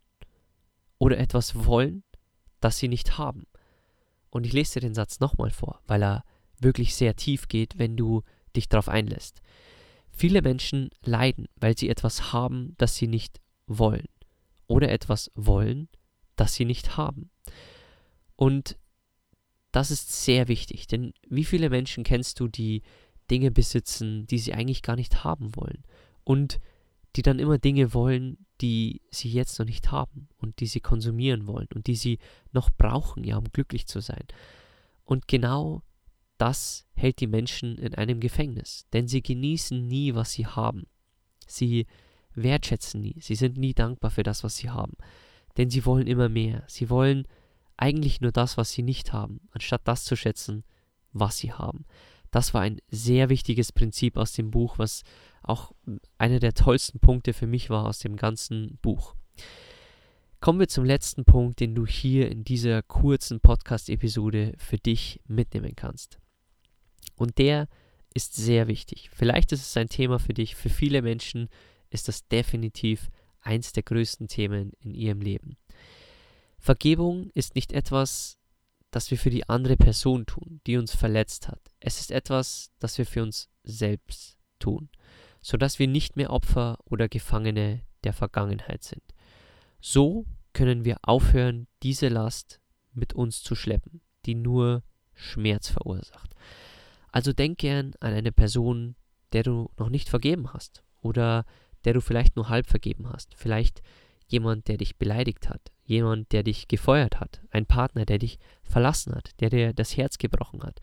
oder 0.98 1.18
etwas 1.18 1.66
wollen, 1.66 2.04
das 2.60 2.78
sie 2.78 2.88
nicht 2.88 3.18
haben. 3.18 3.46
Und 4.30 4.46
ich 4.46 4.54
lese 4.54 4.76
dir 4.76 4.88
den 4.88 4.96
Satz 4.96 5.20
nochmal 5.20 5.52
vor, 5.52 5.82
weil 5.88 6.04
er 6.04 6.24
wirklich 6.60 6.96
sehr 6.96 7.16
tief 7.16 7.48
geht, 7.48 7.78
wenn 7.78 7.96
du 7.96 8.24
dich 8.56 8.68
darauf 8.68 8.90
einlässt. 8.90 9.42
Viele 10.18 10.42
Menschen 10.42 10.90
leiden, 11.04 11.48
weil 11.56 11.78
sie 11.78 11.90
etwas 11.90 12.34
haben, 12.34 12.74
das 12.78 12.96
sie 12.96 13.08
nicht 13.08 13.40
wollen 13.68 14.08
oder 14.66 14.90
etwas 14.90 15.32
wollen, 15.36 15.90
das 16.36 16.56
sie 16.56 16.66
nicht 16.66 16.98
haben. 16.98 17.30
Und 18.36 18.78
das 19.72 19.92
ist 19.92 20.24
sehr 20.24 20.48
wichtig, 20.48 20.88
denn 20.88 21.14
wie 21.30 21.44
viele 21.46 21.70
Menschen 21.70 22.04
kennst 22.04 22.40
du, 22.40 22.48
die 22.48 22.82
Dinge 23.30 23.52
besitzen, 23.52 24.26
die 24.26 24.40
sie 24.40 24.54
eigentlich 24.54 24.82
gar 24.82 24.96
nicht 24.96 25.24
haben 25.24 25.56
wollen 25.56 25.84
und 26.24 26.60
die 27.16 27.22
dann 27.22 27.38
immer 27.38 27.60
Dinge 27.60 27.94
wollen, 27.94 28.46
die 28.60 29.02
sie 29.12 29.30
jetzt 29.30 29.60
noch 29.60 29.68
nicht 29.68 29.92
haben 29.92 30.30
und 30.38 30.60
die 30.62 30.68
sie 30.68 30.80
konsumieren 30.80 31.46
wollen 31.46 31.68
und 31.76 31.86
die 31.86 31.96
sie 31.96 32.18
noch 32.52 32.72
brauchen, 32.72 33.24
ja, 33.24 33.38
um 33.38 33.52
glücklich 33.52 33.86
zu 33.86 34.00
sein. 34.00 34.26
Und 35.04 35.28
genau 35.28 35.84
das 36.38 36.86
hält 36.94 37.20
die 37.20 37.28
Menschen 37.28 37.78
in 37.78 37.96
einem 37.96 38.20
Gefängnis, 38.20 38.86
denn 38.94 39.08
sie 39.08 39.22
genießen 39.22 39.88
nie, 39.88 40.16
was 40.16 40.32
sie 40.32 40.46
haben. 40.46 40.88
Sie 41.46 41.88
wertschätzen 42.34 43.02
nie, 43.02 43.18
sie 43.20 43.36
sind 43.36 43.58
nie 43.58 43.74
dankbar 43.74 44.12
für 44.12 44.24
das, 44.24 44.44
was 44.44 44.58
sie 44.58 44.70
haben, 44.70 44.94
denn 45.58 45.70
sie 45.70 45.86
wollen 45.86 46.08
immer 46.08 46.30
mehr. 46.30 46.64
Sie 46.68 46.90
wollen 46.90 47.28
eigentlich 47.78 48.22
nur 48.22 48.32
das, 48.32 48.58
was 48.58 48.72
sie 48.72 48.84
nicht 48.84 49.14
haben, 49.14 49.42
anstatt 49.52 49.82
das 49.86 50.04
zu 50.04 50.16
schätzen, 50.16 50.64
was 51.14 51.38
sie 51.38 51.54
haben. 51.54 51.86
Das 52.32 52.54
war 52.54 52.62
ein 52.62 52.80
sehr 52.90 53.30
wichtiges 53.30 53.72
Prinzip 53.72 54.18
aus 54.18 54.34
dem 54.34 54.52
Buch, 54.52 54.78
was 54.78 55.04
auch 55.44 55.72
einer 56.18 56.40
der 56.40 56.54
tollsten 56.54 57.00
Punkte 57.00 57.34
für 57.34 57.48
mich 57.48 57.70
war 57.70 57.86
aus 57.86 58.00
dem 58.00 58.18
ganzen 58.18 58.78
Buch. 58.82 59.16
Kommen 60.40 60.60
wir 60.60 60.68
zum 60.68 60.86
letzten 60.86 61.26
Punkt, 61.26 61.60
den 61.60 61.74
du 61.74 61.88
hier 61.88 62.30
in 62.30 62.44
dieser 62.44 62.84
kurzen 62.84 63.40
Podcast-Episode 63.40 64.54
für 64.58 64.78
dich 64.78 65.20
mitnehmen 65.28 65.76
kannst. 65.76 66.20
Und 67.18 67.38
der 67.38 67.68
ist 68.14 68.36
sehr 68.36 68.68
wichtig. 68.68 69.10
Vielleicht 69.14 69.52
ist 69.52 69.62
es 69.62 69.76
ein 69.76 69.90
Thema 69.90 70.20
für 70.20 70.34
dich. 70.34 70.56
Für 70.56 70.70
viele 70.70 71.02
Menschen 71.02 71.50
ist 71.90 72.08
das 72.08 72.28
definitiv 72.28 73.10
eins 73.42 73.74
der 73.74 73.84
größten 73.84 74.28
Themen 74.28 74.72
in 74.80 74.94
ihrem 74.94 75.22
Leben. 75.22 75.58
Vergebung 76.60 77.30
ist 77.34 77.56
nicht 77.56 77.72
etwas, 77.74 78.38
das 78.92 79.12
wir 79.12 79.18
für 79.18 79.30
die 79.30 79.48
andere 79.48 79.78
Person 79.78 80.26
tun, 80.26 80.62
die 80.66 80.78
uns 80.78 80.96
verletzt 80.96 81.48
hat. 81.48 81.60
Es 81.80 82.00
ist 82.00 82.12
etwas, 82.12 82.72
das 82.80 82.98
wir 82.98 83.06
für 83.06 83.24
uns 83.24 83.50
selbst 83.64 84.38
tun, 84.60 84.90
sodass 85.42 85.80
wir 85.80 85.88
nicht 85.88 86.16
mehr 86.16 86.32
Opfer 86.32 86.80
oder 86.86 87.08
Gefangene 87.08 87.82
der 88.04 88.14
Vergangenheit 88.14 88.84
sind. 88.84 89.04
So 89.80 90.26
können 90.54 90.86
wir 90.86 90.98
aufhören, 91.04 91.68
diese 91.84 92.08
Last 92.08 92.60
mit 92.94 93.14
uns 93.14 93.44
zu 93.44 93.56
schleppen, 93.56 94.02
die 94.26 94.36
nur 94.36 94.84
Schmerz 95.14 95.70
verursacht. 95.70 96.34
Also 97.18 97.34
denk 97.34 97.58
gern 97.58 97.94
an 98.00 98.14
eine 98.14 98.32
Person, 98.32 98.96
der 99.34 99.42
du 99.42 99.72
noch 99.80 99.90
nicht 99.90 100.08
vergeben 100.08 100.54
hast 100.54 100.84
oder 101.02 101.46
der 101.84 101.94
du 101.94 102.00
vielleicht 102.00 102.36
nur 102.36 102.48
halb 102.48 102.68
vergeben 102.68 103.10
hast. 103.12 103.34
Vielleicht 103.34 103.82
jemand, 104.28 104.68
der 104.68 104.78
dich 104.78 104.98
beleidigt 104.98 105.50
hat, 105.50 105.72
jemand, 105.84 106.32
der 106.32 106.44
dich 106.44 106.68
gefeuert 106.68 107.20
hat, 107.20 107.42
ein 107.50 107.66
Partner, 107.66 108.06
der 108.06 108.20
dich 108.20 108.38
verlassen 108.62 109.16
hat, 109.16 109.32
der 109.40 109.50
dir 109.50 109.74
das 109.74 109.98
Herz 109.98 110.20
gebrochen 110.20 110.62
hat. 110.62 110.80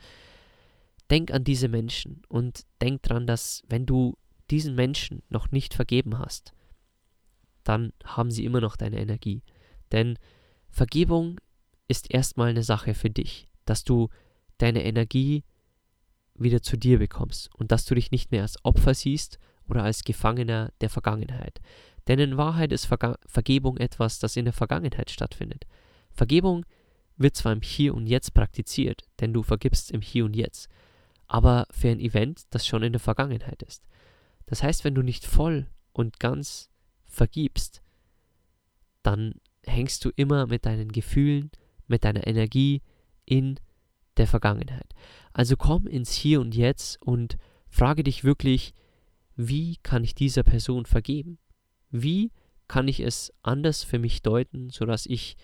Denk 1.09 1.31
an 1.31 1.45
diese 1.45 1.69
Menschen 1.69 2.23
und 2.27 2.67
denk 2.83 3.05
dran, 3.05 3.29
dass 3.29 3.63
wenn 3.69 3.87
du 3.87 4.19
diesen 4.51 4.75
Menschen 4.75 5.23
noch 5.29 5.53
nicht 5.53 5.73
vergeben 5.73 6.19
hast, 6.19 6.53
dann 7.63 7.93
haben 8.03 8.33
sie 8.33 8.45
immer 8.45 8.61
noch 8.61 8.75
deine 8.75 8.99
Energie. 8.99 9.45
Denn 9.93 10.19
Vergebung 10.69 11.41
ist 11.87 12.13
erstmal 12.13 12.49
eine 12.49 12.65
Sache 12.65 12.95
für 12.95 13.11
dich, 13.11 13.49
dass 13.67 13.85
du 13.85 14.09
deine 14.59 14.85
Energie 14.85 15.45
wieder 16.35 16.63
zu 16.63 16.77
dir 16.77 16.99
bekommst 16.99 17.55
und 17.55 17.73
dass 17.73 17.85
du 17.85 17.95
dich 17.95 18.11
nicht 18.11 18.31
mehr 18.31 18.43
als 18.43 18.63
Opfer 18.65 18.95
siehst 18.95 19.39
oder 19.69 19.83
als 19.85 20.05
Gefangener 20.05 20.73
der 20.81 20.91
Vergangenheit. 20.91 21.61
Denn 22.07 22.19
in 22.19 22.37
Wahrheit 22.37 22.73
ist 22.73 22.87
Verga 22.87 23.19
Vergebung 23.27 23.77
etwas, 23.79 24.19
das 24.19 24.37
in 24.37 24.45
der 24.45 24.53
Vergangenheit 24.53 25.11
stattfindet. 25.11 25.65
Vergebung 26.11 26.67
wird 27.17 27.37
zwar 27.37 27.53
im 27.53 27.63
Hier 27.63 27.95
und 27.95 28.07
Jetzt 28.07 28.35
praktiziert, 28.35 29.05
denn 29.21 29.33
du 29.33 29.43
vergibst 29.43 29.91
im 29.91 30.01
Hier 30.01 30.25
und 30.25 30.35
Jetzt, 30.35 30.69
aber 31.27 31.67
für 31.71 31.89
ein 31.89 32.01
Event, 32.01 32.43
das 32.51 32.67
schon 32.67 32.83
in 32.83 32.93
der 32.93 33.01
Vergangenheit 33.01 33.63
ist. 33.63 33.85
Das 34.47 34.63
heißt, 34.63 34.85
wenn 34.85 34.95
du 34.95 35.03
nicht 35.03 35.25
voll 35.25 35.69
und 35.93 36.21
ganz 36.21 36.69
vergibst, 37.07 37.83
dann 39.03 39.35
hängst 39.65 40.05
du 40.05 40.11
immer 40.17 40.47
mit 40.47 40.67
deinen 40.67 40.93
Gefühlen, 40.93 41.51
mit 41.87 42.05
deiner 42.05 42.27
Energie 42.27 42.83
in 43.25 43.59
der 44.17 44.27
Vergangenheit. 44.27 44.87
Also 45.33 45.57
komm 45.57 45.87
ins 45.87 46.13
Hier 46.13 46.41
und 46.41 46.55
Jetzt 46.55 47.01
und 47.03 47.37
frage 47.69 48.05
dich 48.05 48.25
wirklich, 48.25 48.75
wie 49.37 49.77
kann 49.83 50.05
ich 50.05 50.15
dieser 50.15 50.43
Person 50.43 50.87
vergeben? 50.87 51.39
Wie 51.91 52.31
kann 52.69 52.89
ich 52.89 53.01
es 53.01 53.33
anders 53.43 53.85
für 53.85 53.99
mich 53.99 54.23
deuten, 54.23 54.71
sodass 54.71 55.07
ich 55.07 55.37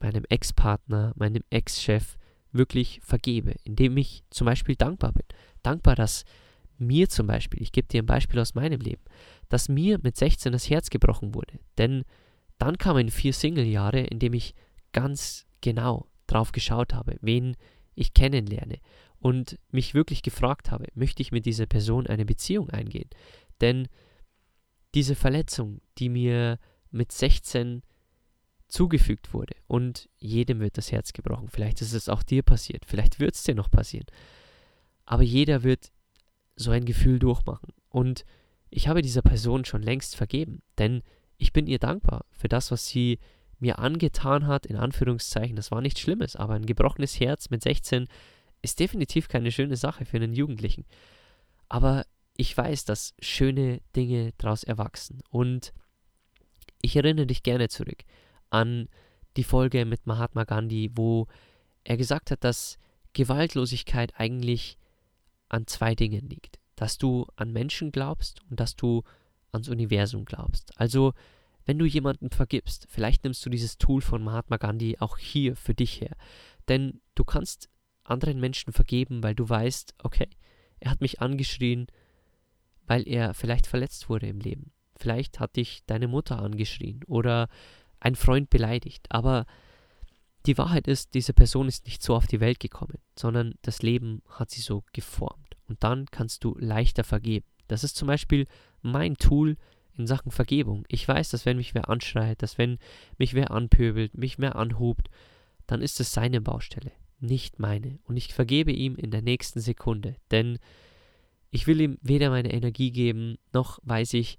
meinem 0.00 0.24
Ex-Partner, 0.28 1.12
meinem 1.16 1.42
Ex-Chef 1.50 2.18
wirklich 2.52 3.00
vergebe, 3.02 3.54
indem 3.64 3.96
ich 3.96 4.24
zum 4.30 4.46
Beispiel 4.46 4.76
dankbar 4.76 5.12
bin. 5.12 5.24
Dankbar, 5.62 5.96
dass 5.96 6.24
mir 6.78 7.08
zum 7.08 7.26
Beispiel, 7.26 7.62
ich 7.62 7.72
gebe 7.72 7.88
dir 7.88 8.02
ein 8.02 8.06
Beispiel 8.06 8.40
aus 8.40 8.54
meinem 8.54 8.80
Leben, 8.80 9.02
dass 9.48 9.68
mir 9.68 9.98
mit 10.02 10.16
16 10.16 10.52
das 10.52 10.68
Herz 10.68 10.90
gebrochen 10.90 11.34
wurde. 11.34 11.58
Denn 11.78 12.04
dann 12.58 12.78
kamen 12.78 13.10
vier 13.10 13.32
Single-Jahre, 13.32 14.00
in 14.00 14.18
dem 14.18 14.34
ich 14.34 14.54
ganz 14.92 15.46
genau 15.60 16.06
drauf 16.26 16.52
geschaut 16.52 16.94
habe, 16.94 17.16
wen 17.20 17.56
ich 17.96 18.14
kennenlerne 18.14 18.78
und 19.18 19.58
mich 19.72 19.94
wirklich 19.94 20.22
gefragt 20.22 20.70
habe, 20.70 20.86
möchte 20.94 21.22
ich 21.22 21.32
mit 21.32 21.46
dieser 21.46 21.66
Person 21.66 22.06
eine 22.06 22.24
Beziehung 22.24 22.70
eingehen? 22.70 23.10
Denn 23.60 23.88
diese 24.94 25.14
Verletzung, 25.14 25.80
die 25.98 26.08
mir 26.08 26.58
mit 26.90 27.10
16 27.10 27.82
zugefügt 28.68 29.32
wurde 29.32 29.54
und 29.66 30.08
jedem 30.16 30.60
wird 30.60 30.78
das 30.78 30.92
Herz 30.92 31.12
gebrochen. 31.12 31.48
Vielleicht 31.48 31.80
ist 31.82 31.92
es 31.92 32.08
auch 32.08 32.22
dir 32.22 32.42
passiert, 32.42 32.84
vielleicht 32.84 33.20
wird 33.20 33.34
es 33.34 33.42
dir 33.42 33.54
noch 33.54 33.70
passieren. 33.70 34.06
Aber 35.04 35.22
jeder 35.22 35.62
wird 35.62 35.92
so 36.56 36.70
ein 36.70 36.84
Gefühl 36.84 37.18
durchmachen. 37.18 37.72
Und 37.90 38.24
ich 38.70 38.88
habe 38.88 39.02
dieser 39.02 39.22
Person 39.22 39.64
schon 39.64 39.82
längst 39.82 40.16
vergeben, 40.16 40.62
denn 40.78 41.02
ich 41.38 41.52
bin 41.52 41.66
ihr 41.66 41.78
dankbar 41.78 42.24
für 42.30 42.48
das, 42.48 42.70
was 42.70 42.86
sie 42.86 43.18
mir 43.58 43.78
angetan 43.78 44.46
hat, 44.46 44.66
in 44.66 44.76
Anführungszeichen. 44.76 45.56
Das 45.56 45.70
war 45.70 45.80
nichts 45.80 46.00
Schlimmes, 46.00 46.36
aber 46.36 46.54
ein 46.54 46.66
gebrochenes 46.66 47.18
Herz 47.18 47.50
mit 47.50 47.62
16 47.62 48.06
ist 48.62 48.80
definitiv 48.80 49.28
keine 49.28 49.52
schöne 49.52 49.76
Sache 49.76 50.04
für 50.04 50.16
einen 50.16 50.34
Jugendlichen. 50.34 50.84
Aber 51.68 52.04
ich 52.36 52.56
weiß, 52.56 52.84
dass 52.84 53.14
schöne 53.20 53.80
Dinge 53.94 54.32
daraus 54.38 54.62
erwachsen. 54.62 55.20
Und 55.30 55.72
ich 56.82 56.96
erinnere 56.96 57.26
dich 57.26 57.42
gerne 57.42 57.68
zurück 57.68 58.04
an 58.50 58.88
die 59.36 59.44
Folge 59.44 59.84
mit 59.84 60.06
Mahatma 60.06 60.44
Gandhi, 60.44 60.90
wo 60.94 61.26
er 61.84 61.96
gesagt 61.96 62.30
hat, 62.30 62.44
dass 62.44 62.78
Gewaltlosigkeit 63.12 64.12
eigentlich 64.16 64.78
an 65.48 65.66
zwei 65.66 65.94
Dingen 65.94 66.28
liegt. 66.28 66.58
Dass 66.74 66.98
du 66.98 67.26
an 67.36 67.52
Menschen 67.52 67.90
glaubst 67.90 68.42
und 68.50 68.60
dass 68.60 68.76
du 68.76 69.02
ans 69.52 69.68
Universum 69.68 70.24
glaubst. 70.24 70.78
Also, 70.78 71.14
wenn 71.66 71.78
du 71.78 71.84
jemanden 71.84 72.30
vergibst, 72.30 72.86
vielleicht 72.88 73.24
nimmst 73.24 73.44
du 73.44 73.50
dieses 73.50 73.76
Tool 73.76 74.00
von 74.00 74.22
Mahatma 74.22 74.56
Gandhi 74.56 74.96
auch 75.00 75.18
hier 75.18 75.56
für 75.56 75.74
dich 75.74 76.00
her. 76.00 76.16
Denn 76.68 77.00
du 77.14 77.24
kannst 77.24 77.68
anderen 78.04 78.40
Menschen 78.40 78.72
vergeben, 78.72 79.22
weil 79.22 79.34
du 79.34 79.48
weißt, 79.48 79.94
okay, 80.02 80.28
er 80.78 80.92
hat 80.92 81.00
mich 81.00 81.20
angeschrien, 81.20 81.88
weil 82.86 83.06
er 83.06 83.34
vielleicht 83.34 83.66
verletzt 83.66 84.08
wurde 84.08 84.28
im 84.28 84.38
Leben. 84.38 84.70
Vielleicht 84.96 85.40
hat 85.40 85.56
dich 85.56 85.82
deine 85.86 86.08
Mutter 86.08 86.38
angeschrien 86.38 87.00
oder 87.06 87.48
ein 87.98 88.14
Freund 88.14 88.48
beleidigt. 88.48 89.06
Aber 89.10 89.44
die 90.46 90.56
Wahrheit 90.56 90.86
ist, 90.86 91.14
diese 91.14 91.32
Person 91.32 91.66
ist 91.66 91.86
nicht 91.86 92.02
so 92.02 92.14
auf 92.14 92.28
die 92.28 92.40
Welt 92.40 92.60
gekommen, 92.60 92.98
sondern 93.18 93.54
das 93.62 93.82
Leben 93.82 94.22
hat 94.28 94.50
sie 94.50 94.60
so 94.60 94.84
geformt. 94.92 95.56
Und 95.68 95.82
dann 95.82 96.06
kannst 96.06 96.44
du 96.44 96.56
leichter 96.58 97.02
vergeben. 97.02 97.46
Das 97.66 97.82
ist 97.82 97.96
zum 97.96 98.06
Beispiel 98.06 98.46
mein 98.82 99.16
Tool 99.16 99.56
in 99.98 100.06
Sachen 100.06 100.30
Vergebung. 100.30 100.84
Ich 100.88 101.06
weiß, 101.06 101.30
dass 101.30 101.46
wenn 101.46 101.56
mich 101.56 101.74
wer 101.74 101.88
anschreit, 101.88 102.42
dass 102.42 102.58
wenn 102.58 102.78
mich 103.18 103.34
wer 103.34 103.50
anpöbelt, 103.50 104.16
mich 104.16 104.38
wer 104.38 104.56
anhubt, 104.56 105.08
dann 105.66 105.82
ist 105.82 106.00
es 106.00 106.12
seine 106.12 106.40
Baustelle, 106.40 106.92
nicht 107.18 107.58
meine. 107.58 107.98
Und 108.04 108.16
ich 108.16 108.32
vergebe 108.34 108.72
ihm 108.72 108.96
in 108.96 109.10
der 109.10 109.22
nächsten 109.22 109.60
Sekunde, 109.60 110.16
denn 110.30 110.58
ich 111.50 111.66
will 111.66 111.80
ihm 111.80 111.98
weder 112.02 112.30
meine 112.30 112.52
Energie 112.52 112.90
geben, 112.90 113.38
noch 113.52 113.78
weiß 113.84 114.14
ich, 114.14 114.38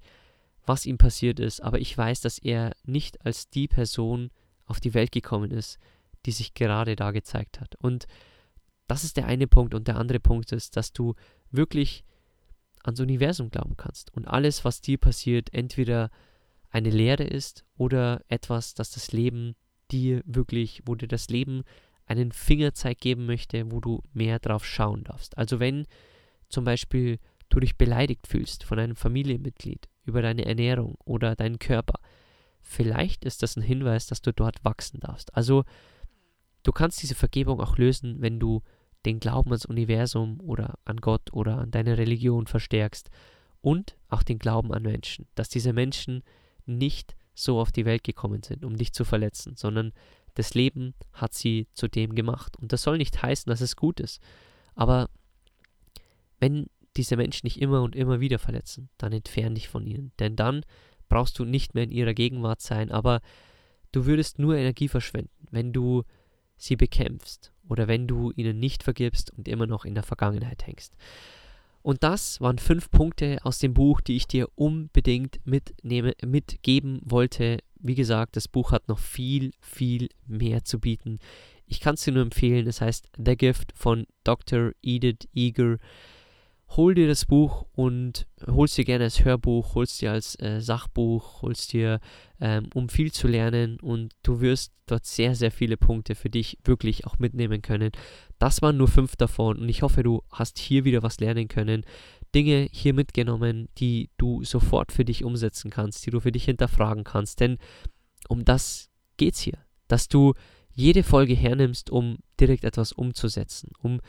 was 0.64 0.86
ihm 0.86 0.98
passiert 0.98 1.40
ist, 1.40 1.62
aber 1.62 1.80
ich 1.80 1.96
weiß, 1.96 2.20
dass 2.20 2.38
er 2.38 2.72
nicht 2.84 3.24
als 3.24 3.48
die 3.48 3.68
Person 3.68 4.30
auf 4.66 4.80
die 4.80 4.94
Welt 4.94 5.12
gekommen 5.12 5.50
ist, 5.50 5.78
die 6.26 6.32
sich 6.32 6.54
gerade 6.54 6.94
da 6.94 7.10
gezeigt 7.10 7.60
hat. 7.60 7.74
Und 7.76 8.06
das 8.86 9.04
ist 9.04 9.16
der 9.16 9.26
eine 9.26 9.46
Punkt. 9.46 9.74
Und 9.74 9.88
der 9.88 9.96
andere 9.96 10.20
Punkt 10.20 10.52
ist, 10.52 10.76
dass 10.76 10.92
du 10.92 11.14
wirklich 11.50 12.04
ans 12.84 13.00
Universum 13.00 13.50
glauben 13.50 13.76
kannst. 13.76 14.14
Und 14.14 14.26
alles, 14.26 14.64
was 14.64 14.80
dir 14.80 14.98
passiert, 14.98 15.52
entweder 15.52 16.10
eine 16.70 16.90
Lehre 16.90 17.24
ist 17.24 17.64
oder 17.76 18.22
etwas, 18.28 18.74
das 18.74 18.90
das 18.90 19.12
Leben 19.12 19.54
dir 19.90 20.22
wirklich, 20.26 20.82
wo 20.84 20.94
dir 20.94 21.08
das 21.08 21.28
Leben 21.28 21.64
einen 22.06 22.32
Fingerzeig 22.32 22.98
geben 22.98 23.26
möchte, 23.26 23.70
wo 23.70 23.80
du 23.80 24.02
mehr 24.12 24.38
drauf 24.38 24.64
schauen 24.64 25.04
darfst. 25.04 25.36
Also 25.36 25.60
wenn 25.60 25.86
zum 26.48 26.64
Beispiel 26.64 27.18
du 27.48 27.60
dich 27.60 27.76
beleidigt 27.76 28.26
fühlst 28.26 28.64
von 28.64 28.78
einem 28.78 28.96
Familienmitglied 28.96 29.88
über 30.04 30.22
deine 30.22 30.44
Ernährung 30.44 30.96
oder 31.04 31.36
deinen 31.36 31.58
Körper, 31.58 32.00
vielleicht 32.60 33.24
ist 33.24 33.42
das 33.42 33.56
ein 33.56 33.62
Hinweis, 33.62 34.06
dass 34.06 34.22
du 34.22 34.32
dort 34.32 34.64
wachsen 34.64 35.00
darfst. 35.00 35.34
Also 35.34 35.64
du 36.62 36.72
kannst 36.72 37.02
diese 37.02 37.14
Vergebung 37.14 37.60
auch 37.60 37.76
lösen, 37.76 38.20
wenn 38.20 38.38
du 38.40 38.62
den 39.06 39.20
Glauben 39.20 39.50
ans 39.50 39.66
Universum 39.66 40.40
oder 40.40 40.78
an 40.84 40.98
Gott 40.98 41.32
oder 41.32 41.58
an 41.58 41.70
deine 41.70 41.98
Religion 41.98 42.46
verstärkst 42.46 43.10
und 43.60 43.96
auch 44.08 44.22
den 44.22 44.38
Glauben 44.38 44.72
an 44.72 44.82
Menschen, 44.82 45.26
dass 45.34 45.48
diese 45.48 45.72
Menschen 45.72 46.22
nicht 46.66 47.16
so 47.34 47.60
auf 47.60 47.72
die 47.72 47.84
Welt 47.84 48.04
gekommen 48.04 48.42
sind, 48.42 48.64
um 48.64 48.76
dich 48.76 48.92
zu 48.92 49.04
verletzen, 49.04 49.56
sondern 49.56 49.92
das 50.34 50.54
Leben 50.54 50.94
hat 51.12 51.34
sie 51.34 51.68
zu 51.74 51.88
dem 51.88 52.14
gemacht. 52.14 52.56
Und 52.56 52.72
das 52.72 52.82
soll 52.82 52.98
nicht 52.98 53.22
heißen, 53.22 53.48
dass 53.48 53.60
es 53.60 53.76
gut 53.76 54.00
ist. 54.00 54.20
Aber 54.74 55.08
wenn 56.38 56.66
diese 56.96 57.16
Menschen 57.16 57.46
dich 57.46 57.60
immer 57.60 57.82
und 57.82 57.96
immer 57.96 58.20
wieder 58.20 58.38
verletzen, 58.38 58.88
dann 58.98 59.12
entfern 59.12 59.54
dich 59.54 59.68
von 59.68 59.86
ihnen. 59.86 60.12
Denn 60.18 60.36
dann 60.36 60.64
brauchst 61.08 61.38
du 61.38 61.44
nicht 61.44 61.74
mehr 61.74 61.84
in 61.84 61.90
ihrer 61.90 62.14
Gegenwart 62.14 62.60
sein, 62.60 62.90
aber 62.90 63.20
du 63.92 64.06
würdest 64.06 64.38
nur 64.38 64.56
Energie 64.56 64.88
verschwenden, 64.88 65.46
wenn 65.50 65.72
du 65.72 66.04
sie 66.56 66.76
bekämpfst 66.76 67.52
oder 67.68 67.88
wenn 67.88 68.06
du 68.06 68.32
ihnen 68.36 68.58
nicht 68.58 68.82
vergibst 68.82 69.32
und 69.36 69.48
immer 69.48 69.66
noch 69.66 69.84
in 69.84 69.94
der 69.94 70.02
Vergangenheit 70.02 70.66
hängst. 70.66 70.94
Und 71.82 72.02
das 72.02 72.40
waren 72.40 72.58
fünf 72.58 72.90
Punkte 72.90 73.38
aus 73.44 73.58
dem 73.58 73.72
Buch, 73.72 74.00
die 74.00 74.16
ich 74.16 74.26
dir 74.26 74.48
unbedingt 74.56 75.40
mitnehme, 75.44 76.14
mitgeben 76.24 77.00
wollte. 77.04 77.58
Wie 77.76 77.94
gesagt, 77.94 78.36
das 78.36 78.48
Buch 78.48 78.72
hat 78.72 78.88
noch 78.88 78.98
viel, 78.98 79.52
viel 79.60 80.08
mehr 80.26 80.64
zu 80.64 80.80
bieten. 80.80 81.18
Ich 81.66 81.80
kann 81.80 81.94
es 81.94 82.02
dir 82.02 82.12
nur 82.12 82.22
empfehlen. 82.22 82.66
Es 82.66 82.80
heißt 82.80 83.08
The 83.16 83.36
Gift 83.36 83.72
von 83.74 84.06
Dr. 84.24 84.72
Edith 84.82 85.28
Eager 85.34 85.78
hol 86.76 86.94
dir 86.94 87.08
das 87.08 87.24
Buch 87.24 87.66
und 87.72 88.26
holst 88.46 88.76
dir 88.76 88.84
gerne 88.84 89.04
als 89.04 89.24
Hörbuch, 89.24 89.74
holst 89.74 90.00
dir 90.02 90.12
als 90.12 90.38
äh, 90.40 90.60
Sachbuch, 90.60 91.42
holst 91.42 91.72
dir, 91.72 92.00
ähm, 92.40 92.68
um 92.74 92.88
viel 92.88 93.10
zu 93.10 93.26
lernen 93.26 93.80
und 93.80 94.14
du 94.22 94.40
wirst 94.40 94.72
dort 94.86 95.06
sehr, 95.06 95.34
sehr 95.34 95.50
viele 95.50 95.76
Punkte 95.76 96.14
für 96.14 96.30
dich 96.30 96.58
wirklich 96.64 97.06
auch 97.06 97.18
mitnehmen 97.18 97.62
können. 97.62 97.90
Das 98.38 98.60
waren 98.62 98.76
nur 98.76 98.88
fünf 98.88 99.16
davon 99.16 99.58
und 99.58 99.68
ich 99.68 99.82
hoffe, 99.82 100.02
du 100.02 100.22
hast 100.30 100.58
hier 100.58 100.84
wieder 100.84 101.02
was 101.02 101.20
lernen 101.20 101.48
können. 101.48 101.84
Dinge 102.34 102.68
hier 102.70 102.92
mitgenommen, 102.92 103.68
die 103.78 104.10
du 104.18 104.44
sofort 104.44 104.92
für 104.92 105.04
dich 105.04 105.24
umsetzen 105.24 105.70
kannst, 105.70 106.04
die 106.04 106.10
du 106.10 106.20
für 106.20 106.32
dich 106.32 106.44
hinterfragen 106.44 107.04
kannst, 107.04 107.40
denn 107.40 107.58
um 108.28 108.44
das 108.44 108.90
geht's 109.16 109.40
hier, 109.40 109.58
dass 109.88 110.08
du 110.08 110.34
jede 110.70 111.02
Folge 111.02 111.34
hernimmst, 111.34 111.90
um 111.90 112.18
direkt 112.38 112.64
etwas 112.64 112.92
umzusetzen, 112.92 113.72
um 113.82 114.00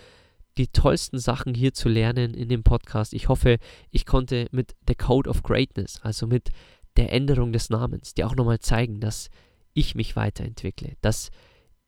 die 0.60 0.68
tollsten 0.68 1.20
Sachen 1.20 1.54
hier 1.54 1.74
zu 1.74 1.88
lernen 1.88 2.34
in 2.34 2.50
dem 2.50 2.64
Podcast. 2.64 3.14
Ich 3.14 3.30
hoffe, 3.30 3.58
ich 3.92 4.06
konnte 4.06 4.48
mit 4.52 4.76
The 4.88 4.96
Code 4.96 5.30
of 5.30 5.42
Greatness, 5.42 6.02
also 6.04 6.28
mit 6.28 6.50
der 6.98 7.14
Änderung 7.14 7.54
des 7.54 7.70
Namens, 7.70 8.14
dir 8.14 8.28
auch 8.28 8.36
nochmal 8.36 8.60
zeigen, 8.60 9.00
dass 9.00 9.30
ich 9.74 9.96
mich 9.96 10.18
weiterentwickle, 10.18 10.98
dass 11.02 11.32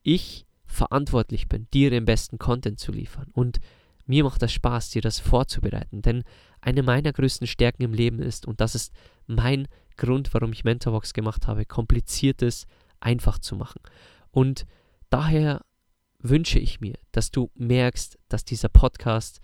ich 0.04 0.46
verantwortlich 0.66 1.50
bin, 1.50 1.68
dir 1.74 1.90
den 1.90 2.06
besten 2.06 2.40
Content 2.40 2.80
zu 2.80 2.94
liefern. 2.94 3.28
Und 3.34 3.60
mir 4.06 4.24
macht 4.24 4.42
das 4.42 4.54
Spaß, 4.54 4.92
dir 4.92 5.02
das 5.02 5.20
vorzubereiten, 5.20 6.02
denn 6.02 6.24
eine 6.62 6.82
meiner 6.82 7.12
größten 7.12 7.48
Stärken 7.48 7.84
im 7.84 7.94
Leben 7.94 8.20
ist, 8.20 8.48
und 8.48 8.62
das 8.62 8.74
ist 8.74 8.94
mein 9.28 9.68
Grund, 9.98 10.34
warum 10.34 10.54
ich 10.54 10.64
Mentorbox 10.64 11.12
gemacht 11.12 11.46
habe, 11.48 11.66
kompliziertes 11.66 12.68
einfach 13.02 13.38
zu 13.38 13.58
machen. 13.58 13.82
Und 14.32 14.66
daher 15.10 15.62
wünsche 16.22 16.60
ich 16.60 16.82
mir, 16.82 16.96
dass 17.12 17.32
du 17.32 17.50
merkst, 17.56 18.18
dass 18.30 18.46
dieser 18.46 18.70
Podcast 18.70 19.42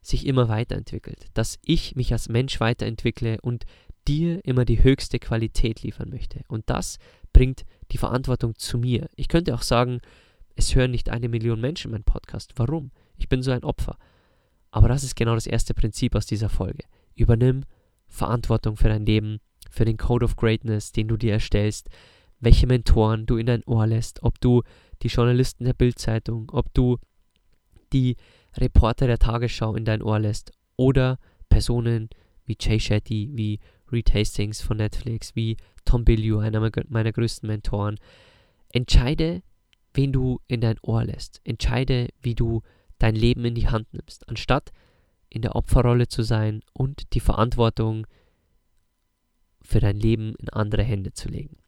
sich 0.00 0.26
immer 0.26 0.48
weiterentwickelt, 0.48 1.26
dass 1.34 1.58
ich 1.62 1.96
mich 1.96 2.12
als 2.12 2.28
Mensch 2.28 2.60
weiterentwickle 2.60 3.38
und 3.42 3.64
dir 4.06 4.44
immer 4.44 4.64
die 4.64 4.82
höchste 4.84 5.18
Qualität 5.18 5.82
liefern 5.82 6.10
möchte. 6.10 6.42
Und 6.48 6.70
das 6.70 6.98
bringt 7.32 7.64
die 7.90 7.98
Verantwortung 7.98 8.54
zu 8.56 8.78
mir. 8.78 9.08
Ich 9.16 9.28
könnte 9.28 9.54
auch 9.54 9.62
sagen, 9.62 10.00
es 10.54 10.74
hören 10.74 10.92
nicht 10.92 11.10
eine 11.10 11.28
Million 11.28 11.60
Menschen 11.60 11.90
meinen 11.90 12.04
Podcast. 12.04 12.52
Warum? 12.56 12.92
Ich 13.16 13.28
bin 13.28 13.42
so 13.42 13.50
ein 13.50 13.64
Opfer. 13.64 13.98
Aber 14.70 14.88
das 14.88 15.04
ist 15.04 15.16
genau 15.16 15.34
das 15.34 15.46
erste 15.46 15.74
Prinzip 15.74 16.14
aus 16.14 16.26
dieser 16.26 16.48
Folge. 16.48 16.84
Übernimm 17.14 17.64
Verantwortung 18.08 18.76
für 18.76 18.88
dein 18.88 19.04
Leben, 19.04 19.40
für 19.70 19.84
den 19.84 19.96
Code 19.96 20.24
of 20.24 20.36
Greatness, 20.36 20.92
den 20.92 21.08
du 21.08 21.16
dir 21.16 21.32
erstellst, 21.32 21.88
welche 22.40 22.66
Mentoren 22.66 23.26
du 23.26 23.36
in 23.36 23.46
dein 23.46 23.64
Ohr 23.64 23.86
lässt, 23.86 24.22
ob 24.22 24.40
du 24.40 24.62
die 25.02 25.08
Journalisten 25.08 25.64
der 25.64 25.74
Bildzeitung, 25.74 26.50
ob 26.52 26.72
du 26.74 26.98
die 27.92 28.16
Reporter 28.56 29.06
der 29.06 29.18
Tagesschau 29.18 29.74
in 29.74 29.84
dein 29.84 30.02
Ohr 30.02 30.18
lässt 30.18 30.52
oder 30.76 31.18
Personen 31.48 32.08
wie 32.44 32.56
Jay 32.58 32.80
Shetty, 32.80 33.30
wie 33.34 33.60
Reed 33.90 34.12
Hastings 34.14 34.60
von 34.60 34.78
Netflix, 34.78 35.36
wie 35.36 35.56
Tom 35.84 36.04
Bilyeu, 36.04 36.38
einer 36.38 36.70
meiner 36.88 37.12
größten 37.12 37.46
Mentoren. 37.46 37.96
Entscheide, 38.72 39.42
wen 39.94 40.12
du 40.12 40.40
in 40.48 40.60
dein 40.60 40.78
Ohr 40.82 41.04
lässt. 41.04 41.40
Entscheide, 41.44 42.08
wie 42.20 42.34
du 42.34 42.62
dein 42.98 43.14
Leben 43.14 43.44
in 43.44 43.54
die 43.54 43.68
Hand 43.68 43.92
nimmst, 43.92 44.28
anstatt 44.28 44.72
in 45.28 45.42
der 45.42 45.56
Opferrolle 45.56 46.08
zu 46.08 46.22
sein 46.22 46.62
und 46.72 47.14
die 47.14 47.20
Verantwortung 47.20 48.06
für 49.62 49.80
dein 49.80 49.98
Leben 49.98 50.34
in 50.36 50.48
andere 50.50 50.82
Hände 50.82 51.12
zu 51.12 51.28
legen. 51.28 51.58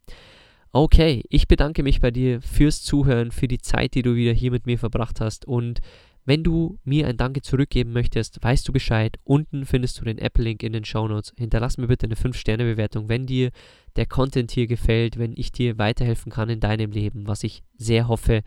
Okay, 0.71 1.23
ich 1.29 1.47
bedanke 1.47 1.81
mich 1.81 1.99
bei 1.99 2.11
dir 2.11 2.43
fürs 2.43 2.83
Zuhören, 2.83 3.31
für 3.31 3.47
die 3.47 3.57
Zeit, 3.57 3.95
die 3.95 4.03
du 4.03 4.15
wieder 4.15 4.33
hier 4.33 4.51
mit 4.51 4.67
mir 4.67 4.77
verbracht 4.77 5.19
hast. 5.19 5.45
Und 5.45 5.79
wenn 6.25 6.43
du 6.43 6.77
mir 6.83 7.07
ein 7.07 7.17
Danke 7.17 7.41
zurückgeben 7.41 7.91
möchtest, 7.91 8.43
weißt 8.43 8.67
du 8.67 8.71
Bescheid. 8.71 9.17
Unten 9.23 9.65
findest 9.65 9.99
du 9.99 10.05
den 10.05 10.19
Apple-Link 10.19 10.61
in 10.61 10.73
den 10.73 10.85
Show 10.85 11.07
Notes. 11.07 11.33
Hinterlass 11.39 11.79
mir 11.79 11.87
bitte 11.87 12.05
eine 12.05 12.13
5-Sterne-Bewertung, 12.13 13.09
wenn 13.09 13.25
dir 13.25 13.49
der 13.95 14.05
Content 14.05 14.51
hier 14.51 14.67
gefällt, 14.67 15.17
wenn 15.17 15.33
ich 15.35 15.51
dir 15.51 15.79
weiterhelfen 15.79 16.31
kann 16.31 16.49
in 16.49 16.59
deinem 16.59 16.91
Leben, 16.91 17.25
was 17.25 17.43
ich 17.43 17.63
sehr 17.75 18.07
hoffe. 18.07 18.43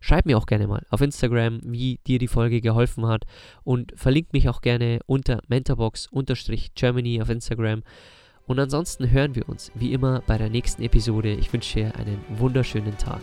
Schreib 0.00 0.24
mir 0.24 0.38
auch 0.38 0.46
gerne 0.46 0.66
mal 0.68 0.86
auf 0.88 1.02
Instagram, 1.02 1.60
wie 1.62 2.00
dir 2.06 2.18
die 2.18 2.28
Folge 2.28 2.62
geholfen 2.62 3.06
hat 3.06 3.24
und 3.64 3.92
verlink 3.96 4.32
mich 4.32 4.48
auch 4.48 4.62
gerne 4.62 5.00
unter 5.04 5.42
mentorbox-germany 5.48 7.20
auf 7.20 7.28
Instagram. 7.28 7.82
Und 8.46 8.60
ansonsten 8.60 9.10
hören 9.10 9.34
wir 9.34 9.48
uns 9.48 9.72
wie 9.74 9.92
immer 9.92 10.22
bei 10.26 10.38
der 10.38 10.50
nächsten 10.50 10.82
Episode. 10.82 11.32
Ich 11.34 11.52
wünsche 11.52 11.80
dir 11.80 11.96
einen 11.96 12.24
wunderschönen 12.28 12.96
Tag. 12.96 13.20